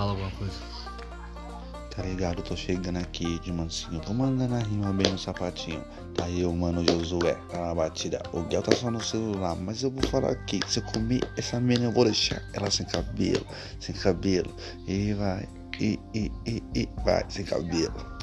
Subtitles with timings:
[0.00, 0.54] Fala alguma coisa.
[1.94, 2.40] Tá ligado?
[2.40, 4.00] Tô chegando aqui de mansinho.
[4.00, 5.84] Tô mandando a rima bem no sapatinho.
[6.14, 8.22] Tá aí o mano Josué, tá na batida.
[8.32, 10.58] O Guel tá só no celular, mas eu vou falar aqui.
[10.66, 13.44] Se eu comer essa menina, eu vou deixar ela sem cabelo,
[13.78, 14.50] sem cabelo.
[14.88, 15.46] E vai,
[15.78, 18.19] e, e, e, e vai, sem cabelo.